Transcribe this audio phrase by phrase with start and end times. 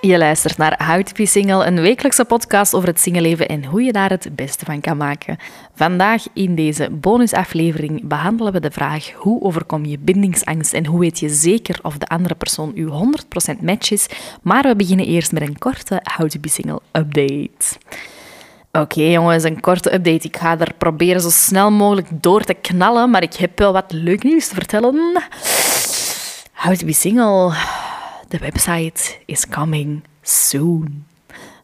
[0.00, 3.82] Je luistert naar How to Be Single, een wekelijkse podcast over het singleleven en hoe
[3.82, 5.36] je daar het beste van kan maken.
[5.74, 11.18] Vandaag in deze bonusaflevering behandelen we de vraag hoe overkom je bindingsangst en hoe weet
[11.18, 13.12] je zeker of de andere persoon uw
[13.56, 14.06] 100% match is.
[14.42, 17.78] Maar we beginnen eerst met een korte How to Be Single update.
[18.72, 20.26] Oké jongens, een korte update.
[20.26, 23.92] Ik ga er proberen zo snel mogelijk door te knallen, maar ik heb wel wat
[23.92, 25.22] leuk nieuws te vertellen.
[26.52, 27.52] How to Be Single
[28.30, 31.04] de website is coming soon.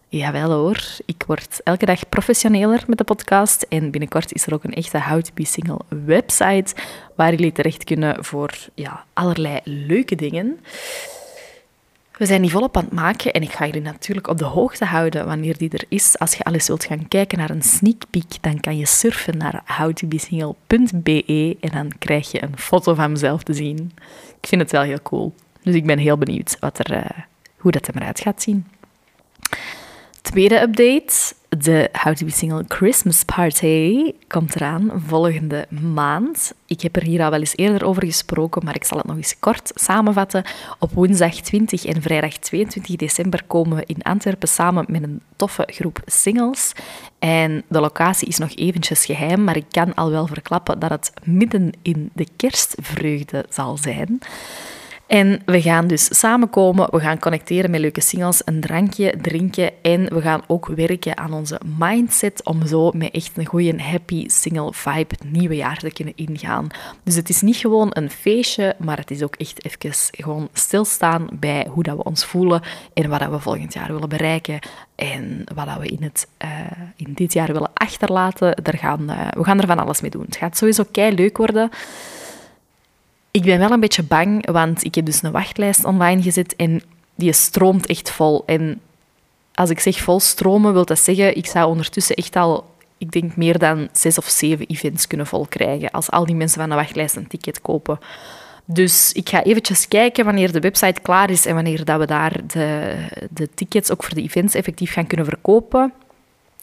[0.09, 4.65] Jawel hoor, ik word elke dag professioneler met de podcast en binnenkort is er ook
[4.65, 6.74] een echte How Single website
[7.15, 10.60] waar jullie terecht kunnen voor ja, allerlei leuke dingen.
[12.12, 14.85] We zijn die volop aan het maken en ik ga jullie natuurlijk op de hoogte
[14.85, 16.18] houden wanneer die er is.
[16.18, 19.38] Als je al eens wilt gaan kijken naar een sneak peek, dan kan je surfen
[19.38, 23.93] naar howtobesingle.be en dan krijg je een foto van mezelf te zien.
[24.40, 25.35] Ik vind het wel heel cool.
[25.66, 27.04] Dus ik ben heel benieuwd wat er, uh,
[27.56, 28.66] hoe dat eruit gaat zien.
[30.22, 31.34] Tweede update.
[31.48, 36.54] De How to Be Single Christmas Party komt eraan volgende maand.
[36.66, 39.16] Ik heb er hier al wel eens eerder over gesproken, maar ik zal het nog
[39.16, 40.44] eens kort samenvatten.
[40.78, 45.68] Op woensdag 20 en vrijdag 22 december komen we in Antwerpen samen met een toffe
[45.70, 46.72] groep singles.
[47.18, 51.12] En de locatie is nog eventjes geheim, maar ik kan al wel verklappen dat het
[51.24, 54.18] midden in de kerstvreugde zal zijn.
[55.07, 60.15] En we gaan dus samenkomen, we gaan connecteren met leuke singles, een drankje drinken en
[60.15, 64.72] we gaan ook werken aan onze mindset om zo met echt een goede happy single
[64.72, 66.66] vibe het nieuwe jaar te kunnen ingaan.
[67.03, 71.28] Dus het is niet gewoon een feestje, maar het is ook echt even gewoon stilstaan
[71.32, 72.62] bij hoe dat we ons voelen
[72.94, 74.59] en wat dat we volgend jaar willen bereiken
[74.94, 76.50] en wat dat we in, het, uh,
[76.97, 78.56] in dit jaar willen achterlaten.
[78.62, 80.25] Daar gaan, uh, we gaan er van alles mee doen.
[80.25, 81.71] Het gaat sowieso kei leuk worden.
[83.37, 86.83] Ik ben wel een beetje bang, want ik heb dus een wachtlijst online gezet en
[87.15, 88.43] die stroomt echt vol.
[88.47, 88.81] En
[89.55, 92.65] als ik zeg vol stromen, wil dat zeggen, ik zou ondertussen echt al,
[92.99, 96.61] ik denk, meer dan zes of zeven events kunnen vol krijgen als al die mensen
[96.61, 97.99] van de wachtlijst een ticket kopen.
[98.65, 102.41] Dus ik ga eventjes kijken wanneer de website klaar is en wanneer dat we daar
[102.47, 102.95] de,
[103.31, 105.93] de tickets ook voor de events effectief gaan kunnen verkopen.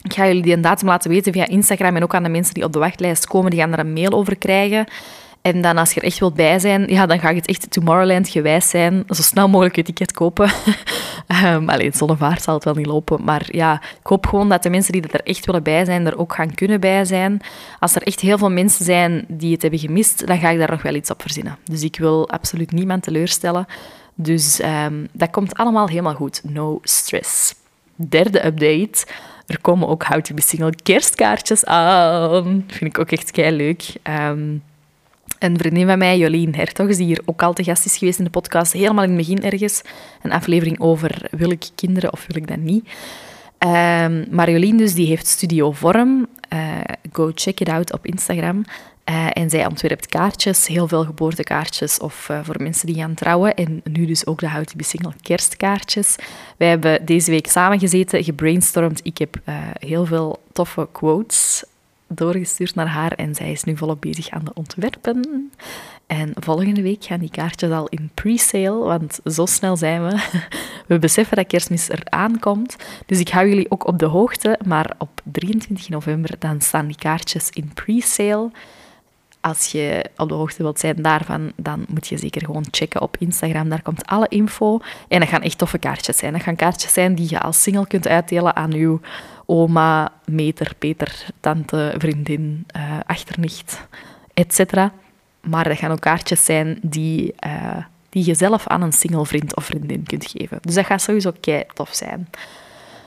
[0.02, 2.64] Ik ga jullie die datum laten weten via Instagram en ook aan de mensen die
[2.64, 4.86] op de wachtlijst komen, die gaan er een mail over krijgen.
[5.44, 8.30] En dan als je er echt wilt bij zijn, ja, dan gaat het echt Tomorrowland
[8.30, 9.04] gewijs zijn.
[9.08, 10.52] Zo snel mogelijk je ticket kopen.
[11.44, 13.24] um, alleen zonnevaart zal het wel niet lopen.
[13.24, 16.18] Maar ja, ik hoop gewoon dat de mensen die er echt willen bij zijn, er
[16.18, 17.42] ook gaan kunnen bij zijn.
[17.80, 20.72] Als er echt heel veel mensen zijn die het hebben gemist, dan ga ik daar
[20.72, 21.58] nog wel iets op verzinnen.
[21.64, 23.66] Dus ik wil absoluut niemand teleurstellen.
[24.16, 26.42] Dus um, dat komt allemaal helemaal goed.
[26.44, 27.56] No stress.
[27.96, 29.06] Derde update.
[29.48, 32.64] Er komen ook How to Be Single kerstkaartjes aan.
[32.68, 33.94] Vind ik ook echt kei leuk.
[34.04, 34.64] Um,
[35.44, 38.24] een vriendin van mij, Jolien Hertogs, die hier ook al te gast is geweest in
[38.24, 39.81] de podcast, helemaal in het begin ergens,
[40.22, 42.90] een aflevering over wil ik kinderen of wil ik dat niet.
[43.59, 46.28] Um, maar Jolien dus, die heeft Studio Vorm.
[46.54, 46.80] Uh,
[47.12, 48.66] go check it out op Instagram.
[49.09, 53.56] Uh, en zij ontwerpt kaartjes, heel veel geboortekaartjes of uh, voor mensen die gaan trouwen.
[53.56, 56.16] En nu dus ook de Be Single kerstkaartjes.
[56.58, 59.00] Wij hebben deze week samengezeten, gebrainstormd.
[59.04, 59.38] Ik heb
[59.80, 61.64] heel veel toffe quotes
[62.16, 65.51] doorgestuurd naar haar en zij is nu volop bezig aan de ontwerpen.
[66.07, 70.41] En volgende week gaan die kaartjes al in pre-sale, want zo snel zijn we.
[70.88, 72.75] We beseffen dat kerstmis eraan komt.
[73.06, 76.96] Dus ik hou jullie ook op de hoogte, maar op 23 november dan staan die
[76.96, 78.51] kaartjes in pre-sale.
[79.41, 83.18] Als je op de hoogte wilt zijn daarvan, dan moet je zeker gewoon checken op
[83.19, 83.69] Instagram.
[83.69, 84.80] Daar komt alle info.
[85.07, 86.34] En dat gaan echt toffe kaartjes zijn.
[86.34, 89.00] Dat gaan kaartjes zijn die je als single kunt uitdelen aan uw
[89.46, 93.88] oma, meter, Peter, tante, vriendin, uh, achternicht,
[94.34, 94.74] etc.
[95.42, 97.78] Maar dat gaan ook kaartjes zijn die, uh,
[98.09, 100.57] die je zelf aan een single vriend of vriendin kunt geven.
[100.62, 102.30] Dus dat gaat sowieso kei tof zijn.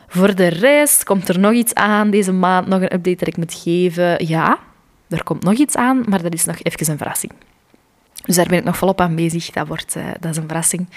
[0.09, 3.37] Voor de rest komt er nog iets aan deze maand, nog een update dat ik
[3.37, 4.27] moet geven.
[4.27, 4.59] Ja,
[5.09, 7.33] er komt nog iets aan, maar dat is nog even een verrassing.
[8.25, 9.50] Dus daar ben ik nog volop aan bezig.
[9.50, 10.88] Dat, wordt, uh, dat is een verrassing.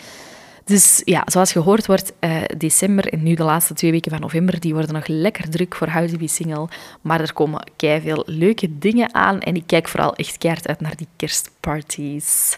[0.70, 4.60] Dus ja, zoals gehoord wordt, uh, december en nu de laatste twee weken van november,
[4.60, 6.68] die worden nog lekker druk voor How Single.
[7.02, 10.96] Maar er komen veel leuke dingen aan en ik kijk vooral echt keihard uit naar
[10.96, 12.58] die kerstparties.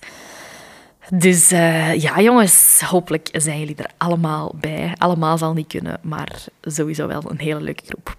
[1.09, 4.93] Dus uh, ja, jongens, hopelijk zijn jullie er allemaal bij.
[4.97, 8.15] Allemaal zal niet kunnen, maar sowieso wel een hele leuke groep.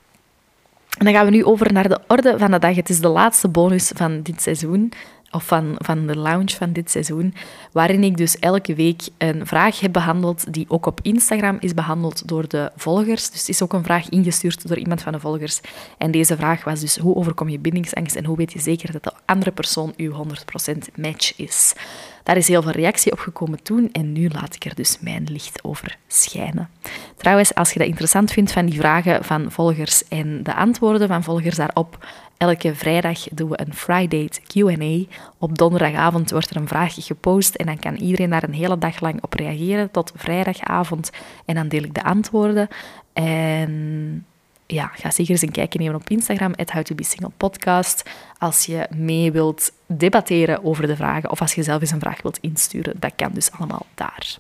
[0.99, 2.75] En dan gaan we nu over naar de orde van de dag.
[2.75, 4.93] Het is de laatste bonus van dit seizoen
[5.33, 7.35] of van, van de launch van dit seizoen,
[7.73, 12.29] waarin ik dus elke week een vraag heb behandeld die ook op Instagram is behandeld
[12.29, 13.31] door de volgers.
[13.31, 15.61] Dus is ook een vraag ingestuurd door iemand van de volgers.
[15.99, 19.05] En deze vraag was dus, hoe overkom je bindingsangst en hoe weet je zeker dat
[19.05, 21.75] de andere persoon uw 100% match is?
[22.23, 25.27] Daar is heel veel reactie op gekomen toen en nu laat ik er dus mijn
[25.31, 26.69] licht over schijnen.
[27.17, 31.23] Trouwens, als je dat interessant vindt van die vragen van volgers en de antwoorden van
[31.23, 35.15] volgers daarop, elke vrijdag doen we een Friday Q&A.
[35.39, 39.01] Op donderdagavond wordt er een vraag gepost en dan kan iedereen daar een hele dag
[39.01, 41.11] lang op reageren tot vrijdagavond
[41.45, 42.69] en dan deel ik de antwoorden.
[43.13, 44.27] En
[44.73, 48.11] ja, ga zeker eens een kijkje nemen op Instagram, het How to Be Single podcast.
[48.39, 52.23] Als je mee wilt debatteren over de vragen of als je zelf eens een vraag
[52.23, 54.39] wilt insturen, dat kan dus allemaal daar.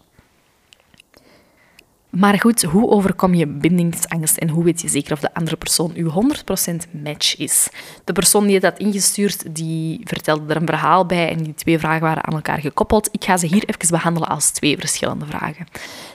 [2.10, 5.92] Maar goed, hoe overkom je bindingsangst en hoe weet je zeker of de andere persoon
[5.94, 7.68] uw 100% match is?
[8.04, 11.78] De persoon die het had ingestuurd, die vertelde er een verhaal bij en die twee
[11.78, 13.08] vragen waren aan elkaar gekoppeld.
[13.12, 15.66] Ik ga ze hier even behandelen als twee verschillende vragen.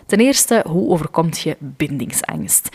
[0.05, 2.69] Ten eerste, hoe overkomt je bindingsangst?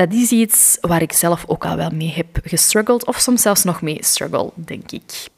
[0.00, 3.64] Dat is iets waar ik zelf ook al wel mee heb gestruggeld, of soms zelfs
[3.64, 5.28] nog mee struggle, denk ik.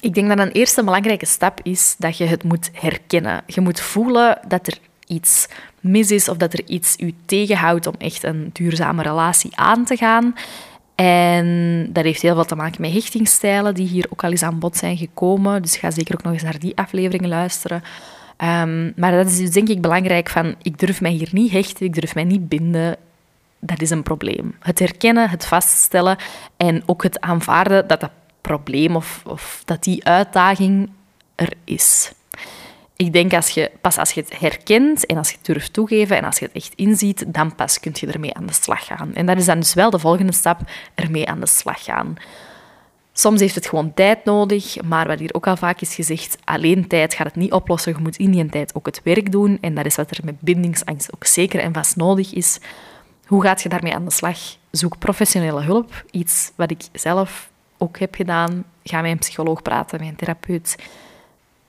[0.00, 3.42] Ik denk dat een eerste belangrijke stap is dat je het moet herkennen.
[3.46, 5.48] Je moet voelen dat er iets
[5.80, 9.96] mis is of dat er iets u tegenhoudt om echt een duurzame relatie aan te
[9.96, 10.34] gaan.
[10.94, 14.58] En dat heeft heel veel te maken met hechtingsstijlen, die hier ook al eens aan
[14.58, 15.62] bod zijn gekomen.
[15.62, 17.82] Dus ga zeker ook nog eens naar die afleveringen luisteren.
[18.38, 21.86] Um, maar dat is dus denk ik belangrijk van, ik durf mij hier niet hechten,
[21.86, 22.96] ik durf mij niet binden,
[23.64, 24.56] dat is een probleem.
[24.60, 26.16] Het herkennen, het vaststellen
[26.56, 28.10] en ook het aanvaarden dat dat
[28.40, 30.90] probleem of, of dat die uitdaging
[31.34, 32.12] er is.
[32.96, 36.16] Ik denk als je, pas als je het herkent en als je het durft toegeven
[36.16, 39.14] en als je het echt inziet, dan pas kun je ermee aan de slag gaan.
[39.14, 40.60] En dat is dan dus wel de volgende stap,
[40.94, 42.16] ermee aan de slag gaan.
[43.12, 46.86] Soms heeft het gewoon tijd nodig, maar wat hier ook al vaak is gezegd, alleen
[46.86, 47.92] tijd gaat het niet oplossen.
[47.92, 49.58] Je moet in die tijd ook het werk doen.
[49.60, 52.58] En dat is wat er met bindingsangst ook zeker en vast nodig is.
[53.32, 54.38] Hoe gaat je daarmee aan de slag?
[54.70, 56.04] Zoek professionele hulp.
[56.10, 58.64] Iets wat ik zelf ook heb gedaan.
[58.84, 60.76] Ga met een psycholoog praten, met een therapeut.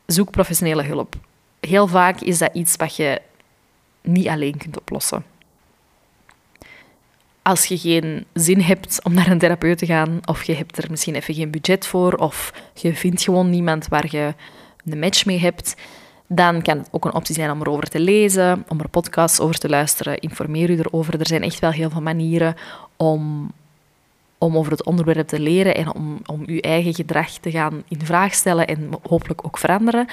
[0.05, 1.15] Zoek professionele hulp.
[1.59, 3.21] Heel vaak is dat iets wat je
[4.01, 5.25] niet alleen kunt oplossen.
[7.41, 10.89] Als je geen zin hebt om naar een therapeut te gaan, of je hebt er
[10.89, 14.33] misschien even geen budget voor, of je vindt gewoon niemand waar je
[14.85, 15.75] een match mee hebt,
[16.35, 19.59] dan kan het ook een optie zijn om erover te lezen, om er podcasts over
[19.59, 20.19] te luisteren.
[20.19, 21.19] Informeer u erover.
[21.19, 22.55] Er zijn echt wel heel veel manieren
[22.97, 23.51] om,
[24.37, 28.05] om over het onderwerp te leren en om, om uw eigen gedrag te gaan in
[28.05, 30.07] vraag stellen en hopelijk ook veranderen.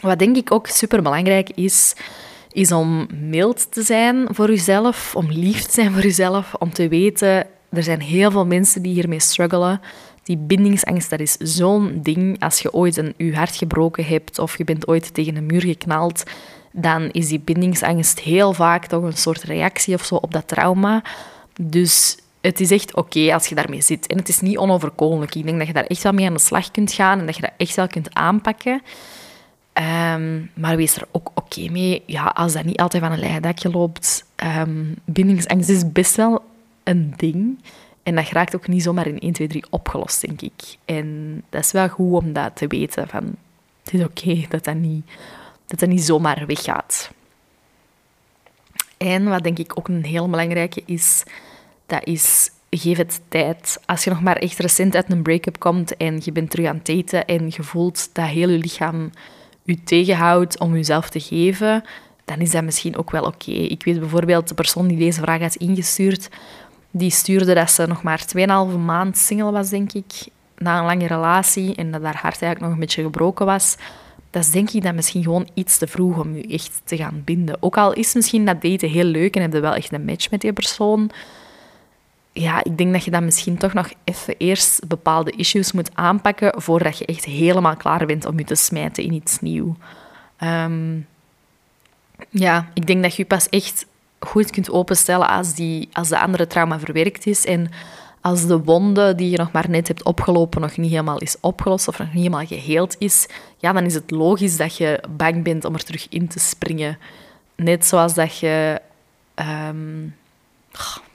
[0.00, 1.94] Wat denk ik ook superbelangrijk is,
[2.52, 6.88] is om mild te zijn voor uzelf, om lief te zijn voor uzelf, om te
[6.88, 9.80] weten, er zijn heel veel mensen die hiermee struggelen.
[10.28, 12.42] Die bindingsangst, dat is zo'n ding.
[12.42, 15.60] Als je ooit een, je hart gebroken hebt of je bent ooit tegen een muur
[15.60, 16.22] geknald,
[16.72, 21.02] dan is die bindingsangst heel vaak toch een soort reactie of zo op dat trauma.
[21.60, 24.06] Dus het is echt oké als je daarmee zit.
[24.06, 25.34] En het is niet onoverkomelijk.
[25.34, 27.36] Ik denk dat je daar echt wel mee aan de slag kunt gaan en dat
[27.36, 28.82] je dat echt wel kunt aanpakken.
[29.72, 32.02] Ehm, maar wees er ook oké mee.
[32.06, 34.24] Ja, als dat niet altijd van een leien dakje loopt.
[34.58, 36.42] Um, bindingsangst is best wel
[36.84, 37.58] een ding.
[38.02, 40.76] En dat raakt ook niet zomaar in 1, 2, 3 opgelost, denk ik.
[40.84, 43.08] En dat is wel goed om dat te weten.
[43.08, 43.34] Van,
[43.84, 45.06] het is oké dat, dat, niet,
[45.66, 47.10] dat dat niet zomaar weggaat.
[48.96, 51.22] En wat denk ik ook een heel belangrijke is,
[51.86, 53.80] dat is geef het tijd.
[53.86, 56.76] Als je nog maar echt recent uit een break-up komt en je bent terug aan
[56.76, 59.10] het daten en je voelt dat heel je lichaam
[59.62, 61.84] je tegenhoudt om jezelf te geven,
[62.24, 63.50] dan is dat misschien ook wel oké.
[63.50, 66.28] Ik weet bijvoorbeeld, de persoon die deze vraag had ingestuurd,
[66.90, 70.26] die stuurde dat ze nog maar 2,5 maand single was, denk ik,
[70.56, 73.76] na een lange relatie en dat haar hart eigenlijk nog een beetje gebroken was.
[74.30, 77.22] Dat is denk ik dan misschien gewoon iets te vroeg om je echt te gaan
[77.24, 77.56] binden.
[77.60, 80.30] Ook al is misschien dat daten heel leuk en heb je wel echt een match
[80.30, 81.10] met die persoon,
[82.40, 86.62] ja, ik denk dat je dan misschien toch nog even eerst bepaalde issues moet aanpakken
[86.62, 89.74] voordat je echt helemaal klaar bent om je te smijten in iets nieuws.
[90.36, 90.98] Ehm,
[92.30, 93.86] ja, ik denk dat je pas echt
[94.18, 97.70] goed kunt openstellen als, die, als de andere trauma verwerkt is en
[98.20, 101.88] als de wonde die je nog maar net hebt opgelopen nog niet helemaal is opgelost
[101.88, 105.64] of nog niet helemaal geheeld is, ja, dan is het logisch dat je bang bent
[105.64, 106.98] om er terug in te springen.
[107.56, 108.80] Net zoals dat je...
[109.68, 110.14] Um,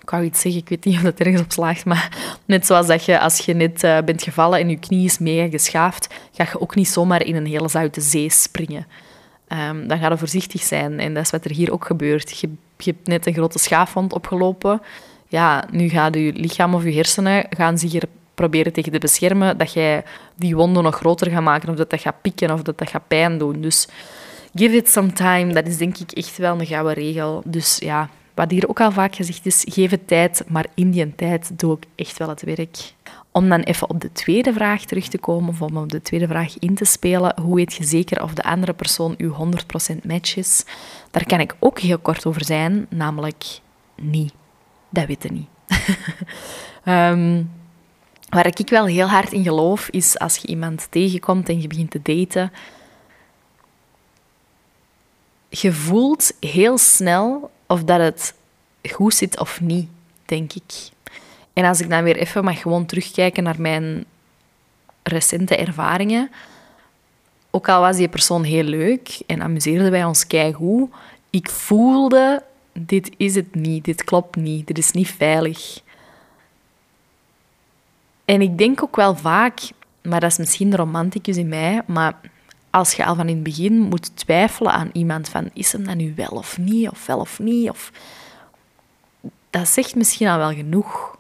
[0.01, 2.87] ik wou iets zeggen, ik weet niet of dat ergens op slaagt, maar net zoals
[2.87, 6.43] dat je als je net uh, bent gevallen en je knie is mega geschaafd, ga
[6.43, 8.87] je ook niet zomaar in een hele zoute zee springen.
[9.53, 10.99] Um, dan ga je voorzichtig zijn.
[10.99, 12.39] En dat is wat er hier ook gebeurt.
[12.39, 14.81] Je, je hebt net een grote schaafwond opgelopen.
[15.27, 19.57] Ja, nu gaat je lichaam of je hersenen gaan zich er proberen tegen te beschermen,
[19.57, 20.03] dat jij
[20.35, 23.07] die wonden nog groter gaat maken, of dat dat gaat pikken, of dat dat gaat
[23.07, 23.61] pijn doen.
[23.61, 23.87] Dus
[24.55, 27.41] give it some time, dat is denk ik echt wel een gouden regel.
[27.45, 31.15] Dus ja, wat hier ook al vaak gezegd is, geef het tijd, maar in die
[31.15, 32.93] tijd doe ik echt wel het werk.
[33.31, 36.27] Om dan even op de tweede vraag terug te komen, of om op de tweede
[36.27, 39.35] vraag in te spelen, hoe weet je zeker of de andere persoon uw
[39.93, 40.65] 100% match is?
[41.11, 43.45] Daar kan ik ook heel kort over zijn, namelijk
[43.95, 44.33] niet.
[44.89, 45.47] Dat weten niet.
[46.85, 47.51] um,
[48.29, 51.91] waar ik wel heel hard in geloof, is als je iemand tegenkomt en je begint
[51.91, 52.51] te daten,
[55.49, 58.33] je voelt heel snel of dat het
[58.91, 59.89] goed zit of niet,
[60.25, 60.73] denk ik.
[61.53, 64.05] En als ik dan weer even mag gewoon terugkijken naar mijn
[65.03, 66.31] recente ervaringen,
[67.51, 70.89] ook al was die persoon heel leuk en amuseerden wij ons keigoed,
[71.29, 75.81] ik voelde, dit is het niet, dit klopt niet, dit is niet veilig.
[78.25, 79.59] En ik denk ook wel vaak,
[80.01, 82.19] maar dat is misschien de romanticus in mij, maar
[82.73, 85.95] als je al van in het begin moet twijfelen aan iemand van is hem dat
[85.95, 87.91] nu wel of niet, of wel of niet, of...
[89.49, 91.17] dat zegt misschien al wel genoeg.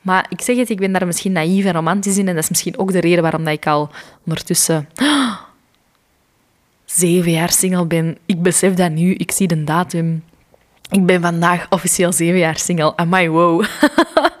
[0.00, 2.48] Maar ik zeg het, ik ben daar misschien naïef en romantisch in en dat is
[2.48, 3.90] misschien ook de reden waarom dat ik al
[4.24, 4.88] ondertussen
[6.84, 8.18] zeven jaar single ben.
[8.26, 10.24] Ik besef dat nu, ik zie de datum.
[10.90, 12.96] Ik ben vandaag officieel zeven jaar single.
[12.96, 13.64] Amai, wow.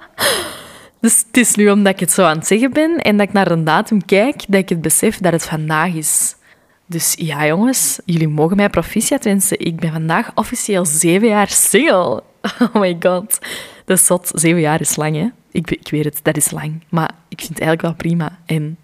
[1.00, 3.32] dus het is nu omdat ik het zo aan het zeggen ben en dat ik
[3.32, 6.35] naar een datum kijk, dat ik het besef dat het vandaag is.
[6.86, 9.60] Dus ja, jongens, jullie mogen mij proficiat wensen.
[9.60, 12.22] Ik ben vandaag officieel zeven jaar single.
[12.60, 13.38] Oh my god.
[13.84, 14.30] Dat is zot.
[14.34, 15.28] Zeven jaar is lang, hè?
[15.50, 16.82] Ik, ik weet het, dat is lang.
[16.88, 18.38] Maar ik vind het eigenlijk wel prima.
[18.44, 18.78] En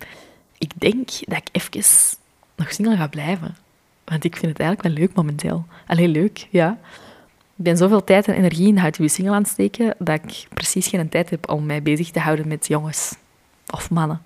[0.58, 1.84] ik denk dat ik even
[2.56, 3.56] nog single ga blijven.
[4.04, 5.64] Want ik vind het eigenlijk wel leuk momenteel.
[5.86, 6.78] Alleen leuk, ja.
[7.56, 10.86] Ik ben zoveel tijd en energie in hout single aan het steken dat ik precies
[10.86, 13.14] geen tijd heb om mij bezig te houden met jongens
[13.70, 14.22] of mannen.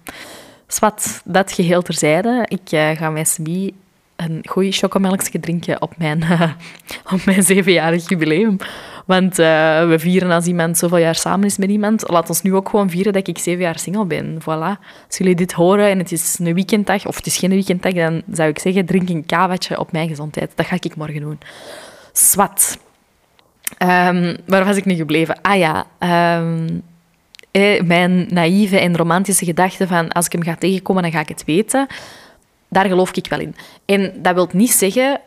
[0.67, 2.45] Swat, dat geheel terzijde.
[2.49, 3.75] Ik uh, ga met Sbi
[4.17, 6.53] een goeie chocomelkje drinken op mijn, uh,
[7.13, 8.57] op mijn zevenjarig jubileum.
[9.05, 12.09] Want uh, we vieren als iemand zoveel jaar samen is met iemand.
[12.09, 14.39] Laat ons nu ook gewoon vieren dat ik zeven jaar single ben.
[14.41, 14.81] Voilà.
[15.07, 18.23] Als jullie dit horen en het is een weekenddag, of het is geen weekenddag, dan
[18.33, 20.53] zou ik zeggen, drink een kavaatje op mijn gezondheid.
[20.55, 21.39] Dat ga ik morgen doen.
[22.13, 22.79] Swat.
[23.83, 25.41] Um, waar was ik nu gebleven?
[25.43, 25.87] Ah ja...
[26.39, 26.83] Um,
[27.85, 31.45] mijn naïeve en romantische gedachte van als ik hem ga tegenkomen, dan ga ik het
[31.45, 31.87] weten.
[32.69, 33.55] Daar geloof ik wel in.
[33.85, 35.21] En dat wil niet zeggen...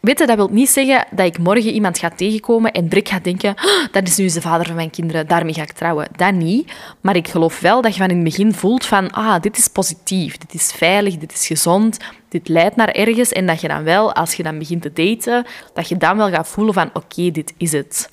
[0.00, 3.50] Weet dat wil niet zeggen dat ik morgen iemand ga tegenkomen en direct ga denken
[3.50, 6.08] oh, dat is nu de vader van mijn kinderen, daarmee ga ik trouwen.
[6.16, 6.72] Dat niet.
[7.00, 9.68] Maar ik geloof wel dat je van in het begin voelt van ah, dit is
[9.68, 11.98] positief, dit is veilig, dit is gezond,
[12.28, 13.32] dit leidt naar ergens.
[13.32, 16.30] En dat je dan wel, als je dan begint te daten, dat je dan wel
[16.30, 18.10] gaat voelen van oké, dit is het.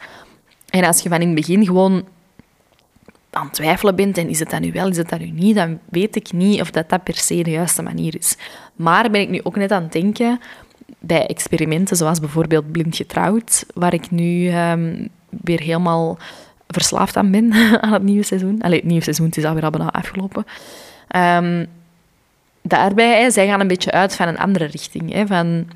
[0.71, 2.05] En als je van in het begin gewoon
[3.29, 5.55] aan het twijfelen bent en is het dat nu wel, is het dat nu niet,
[5.55, 8.37] dan weet ik niet of dat, dat per se de juiste manier is.
[8.75, 10.39] Maar ben ik nu ook net aan het denken
[10.99, 16.17] bij experimenten, zoals bijvoorbeeld blind getrouwd, waar ik nu um, weer helemaal
[16.67, 18.61] verslaafd aan ben aan het nieuwe seizoen.
[18.61, 20.45] Allee, het nieuwe seizoen is alweer al bijna afgelopen.
[21.15, 21.67] Um,
[22.61, 25.13] daarbij, zij gaan een beetje uit van een andere richting.
[25.13, 25.67] Hè, van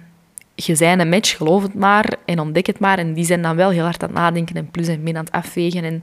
[0.56, 2.98] je zijn een match, geloof het maar en ontdek het maar.
[2.98, 5.24] En die zijn dan wel heel hard aan het nadenken en plus en min aan
[5.24, 5.84] het afwegen.
[5.84, 6.02] En,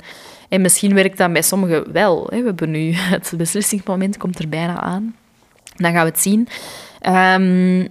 [0.48, 2.26] en misschien werkt dat bij sommigen wel.
[2.30, 2.38] Hè.
[2.38, 5.16] We hebben nu het beslissingsmoment komt er bijna aan.
[5.76, 6.48] Dan gaan we het zien.
[7.06, 7.88] Um,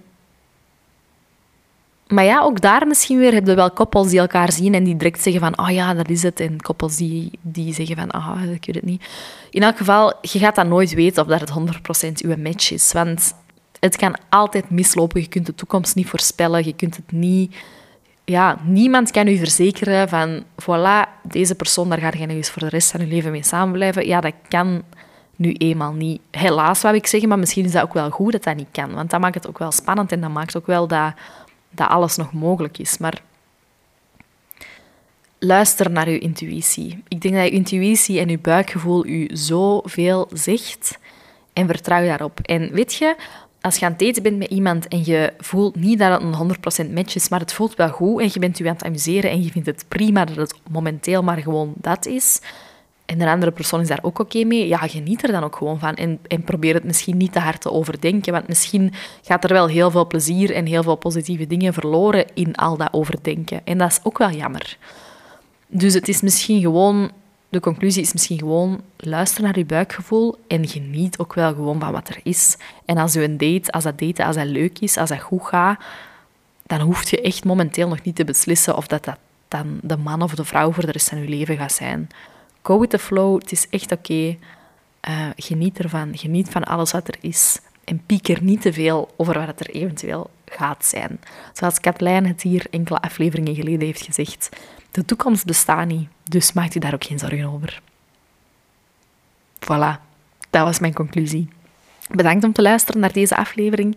[2.12, 4.96] maar ja, ook daar misschien weer heb je wel koppels die elkaar zien en die
[4.96, 6.40] direct zeggen van, oh ja, dat is het.
[6.40, 9.04] En koppels die, die zeggen van, ah, oh, ik weet het niet.
[9.50, 11.50] In elk geval, je gaat dat nooit weten of dat het
[12.22, 12.92] 100% uw match is.
[12.92, 13.34] Want
[13.82, 15.20] het kan altijd mislopen.
[15.20, 16.64] Je kunt de toekomst niet voorspellen.
[16.64, 17.54] Je kunt het niet...
[18.24, 20.44] Ja, niemand kan u verzekeren van...
[20.62, 23.44] Voilà, deze persoon, daar ga je nu eens voor de rest van je leven mee
[23.44, 24.06] samenblijven.
[24.06, 24.82] Ja, dat kan
[25.36, 26.20] nu eenmaal niet.
[26.30, 27.28] Helaas, zou ik zeggen.
[27.28, 28.94] Maar misschien is dat ook wel goed dat dat niet kan.
[28.94, 30.12] Want dat maakt het ook wel spannend.
[30.12, 31.12] En dat maakt ook wel dat,
[31.70, 32.98] dat alles nog mogelijk is.
[32.98, 33.22] Maar
[35.38, 37.02] luister naar uw intuïtie.
[37.08, 40.98] Ik denk dat je intuïtie en je buikgevoel u zoveel zegt.
[41.52, 42.40] En vertrouw daarop.
[42.40, 43.16] En weet je,
[43.62, 46.88] als je aan het daten bent met iemand en je voelt niet dat het een
[46.88, 49.30] 100% match is, maar het voelt wel goed en je bent je aan het amuseren
[49.30, 52.40] en je vindt het prima dat het momenteel maar gewoon dat is,
[53.12, 55.78] en een andere persoon is daar ook oké mee, ja, geniet er dan ook gewoon
[55.78, 55.94] van.
[55.94, 58.92] En, en probeer het misschien niet te hard te overdenken, want misschien
[59.22, 62.92] gaat er wel heel veel plezier en heel veel positieve dingen verloren in al dat
[62.92, 63.60] overdenken.
[63.64, 64.78] En dat is ook wel jammer.
[65.66, 67.10] Dus het is misschien gewoon
[67.52, 71.92] de conclusie is misschien gewoon luister naar je buikgevoel en geniet ook wel gewoon van
[71.92, 72.56] wat er is.
[72.84, 75.42] En als je een date, als dat daten, als dat leuk is, als dat goed
[75.42, 75.80] gaat,
[76.66, 79.18] dan hoef je echt momenteel nog niet te beslissen of dat, dat
[79.48, 82.08] dan de man of de vrouw voor de rest van je leven gaat zijn.
[82.62, 84.36] Go with the flow, het is echt oké.
[85.00, 87.60] Eh, geniet ervan, geniet van alles wat er is.
[87.84, 91.20] En pieker niet te veel over wat er eventueel gaat zijn.
[91.52, 94.48] Zoals Katlijn het hier enkele afleveringen geleden heeft gezegd.
[94.90, 97.82] De toekomst bestaat niet, dus maak je daar ook geen zorgen over.
[99.60, 100.00] Voilà,
[100.50, 101.48] dat was mijn conclusie.
[102.16, 103.96] Bedankt om te luisteren naar deze aflevering.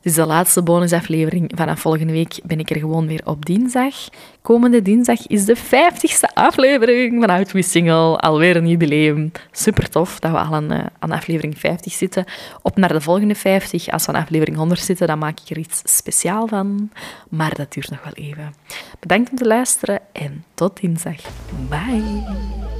[0.00, 1.52] Het is de laatste bonusaflevering.
[1.54, 3.94] Vanaf volgende week ben ik er gewoon weer op dinsdag.
[4.42, 8.16] Komende dinsdag is de 50ste aflevering van We Single.
[8.16, 9.32] Alweer een jubileum.
[9.52, 12.24] Super tof dat we al aan, aan aflevering 50 zitten.
[12.62, 13.88] Op naar de volgende 50.
[13.88, 16.90] Als we aan aflevering 100 zitten, dan maak ik er iets speciaal van.
[17.28, 18.54] Maar dat duurt nog wel even.
[19.00, 21.20] Bedankt om te luisteren en tot dinsdag.
[21.68, 22.79] Bye.